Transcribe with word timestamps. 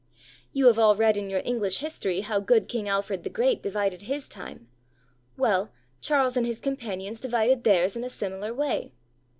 You 0.51 0.65
have 0.65 0.79
all 0.79 0.95
read 0.95 1.15
in 1.15 1.29
your 1.29 1.43
English 1.45 1.77
history 1.77 2.21
how 2.21 2.39
good 2.39 2.67
King 2.67 2.89
Alfred 2.89 3.23
the 3.23 3.29
Great 3.29 3.61
divided 3.61 4.01
his 4.01 4.27
time; 4.27 4.67
well, 5.37 5.71
Charles 6.01 6.35
and 6.35 6.43
his 6.47 6.59
companions 6.59 7.19
divided 7.19 7.63
theirs 7.63 7.95
in 7.95 8.03
a 8.03 8.09
similar 8.09 8.51
way. 8.51 8.93